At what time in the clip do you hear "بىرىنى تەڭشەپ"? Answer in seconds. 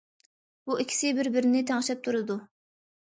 1.37-2.03